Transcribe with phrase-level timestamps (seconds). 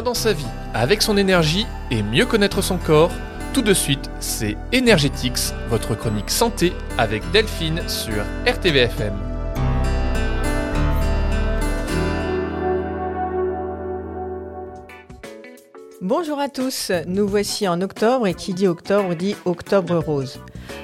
[0.00, 3.10] dans sa vie, avec son énergie et mieux connaître son corps,
[3.52, 9.12] tout de suite, c'est Energetics, votre chronique santé avec Delphine sur RTVFM.
[16.00, 20.40] Bonjour à tous, nous voici en octobre et qui dit octobre dit octobre rose.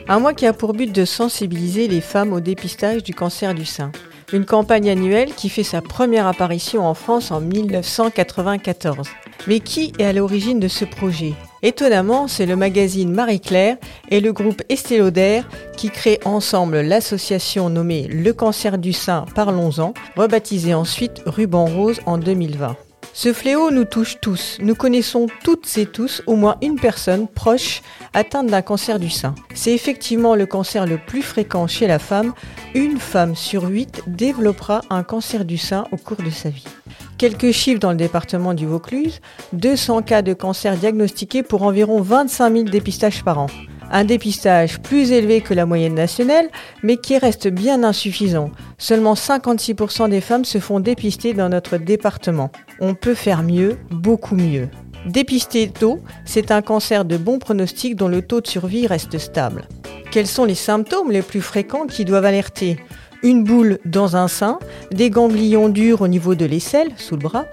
[0.06, 3.64] Un mois qui a pour but de sensibiliser les femmes au dépistage du cancer du
[3.64, 3.90] sein.
[4.30, 9.08] Une campagne annuelle qui fait sa première apparition en France en 1994.
[9.46, 11.32] Mais qui est à l'origine de ce projet?
[11.62, 13.78] Étonnamment, c'est le magazine Marie-Claire
[14.10, 15.40] et le groupe Estée Lauder
[15.76, 22.18] qui créent ensemble l'association nommée Le cancer du sein Parlons-en, rebaptisée ensuite Ruban Rose en
[22.18, 22.76] 2020.
[23.20, 24.58] Ce fléau nous touche tous.
[24.60, 27.82] Nous connaissons toutes et tous au moins une personne proche
[28.14, 29.34] atteinte d'un cancer du sein.
[29.54, 32.32] C'est effectivement le cancer le plus fréquent chez la femme.
[32.76, 36.68] Une femme sur huit développera un cancer du sein au cours de sa vie.
[37.16, 39.20] Quelques chiffres dans le département du Vaucluse,
[39.52, 43.48] 200 cas de cancer diagnostiqués pour environ 25 000 dépistages par an.
[43.90, 46.48] Un dépistage plus élevé que la moyenne nationale,
[46.82, 48.50] mais qui reste bien insuffisant.
[48.76, 52.50] Seulement 56% des femmes se font dépister dans notre département.
[52.80, 54.68] On peut faire mieux, beaucoup mieux.
[55.06, 59.66] Dépister tôt, c'est un cancer de bon pronostic dont le taux de survie reste stable.
[60.10, 62.78] Quels sont les symptômes les plus fréquents qui doivent alerter?
[63.22, 64.58] Une boule dans un sein,
[64.92, 67.46] des ganglions durs au niveau de l'aisselle, sous le bras,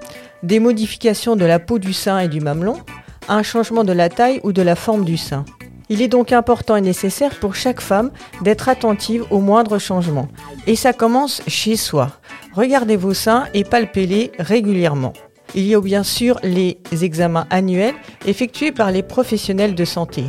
[0.43, 2.77] des modifications de la peau du sein et du mamelon,
[3.27, 5.45] un changement de la taille ou de la forme du sein.
[5.89, 10.27] Il est donc important et nécessaire pour chaque femme d'être attentive aux moindres changements.
[10.67, 12.11] Et ça commence chez soi.
[12.53, 15.13] Regardez vos seins et palpez-les régulièrement.
[15.53, 17.93] Il y a bien sûr les examens annuels
[18.25, 20.23] effectués par les professionnels de santé.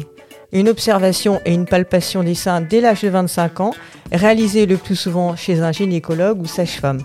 [0.52, 3.74] Une observation et une palpation des seins dès l'âge de 25 ans,
[4.12, 7.00] réalisée le plus souvent chez un gynécologue ou sage-femme.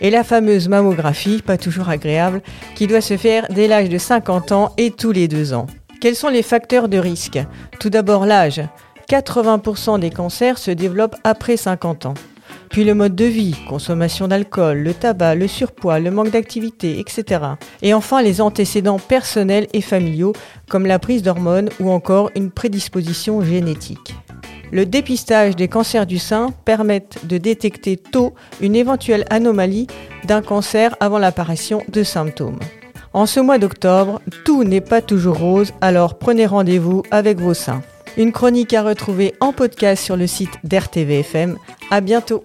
[0.00, 2.42] Et la fameuse mammographie, pas toujours agréable,
[2.76, 5.66] qui doit se faire dès l'âge de 50 ans et tous les deux ans.
[6.00, 7.40] Quels sont les facteurs de risque
[7.80, 8.62] Tout d'abord l'âge.
[9.10, 12.14] 80% des cancers se développent après 50 ans.
[12.70, 17.42] Puis le mode de vie, consommation d'alcool, le tabac, le surpoids, le manque d'activité, etc.
[17.82, 20.34] Et enfin les antécédents personnels et familiaux,
[20.68, 24.14] comme la prise d'hormones ou encore une prédisposition génétique.
[24.70, 29.88] Le dépistage des cancers du sein permet de détecter tôt une éventuelle anomalie
[30.24, 32.60] d'un cancer avant l'apparition de symptômes.
[33.12, 37.82] En ce mois d'octobre, tout n'est pas toujours rose, alors prenez rendez-vous avec vos seins.
[38.16, 41.56] Une chronique à retrouver en podcast sur le site d'RTVFM.
[41.90, 42.44] À bientôt!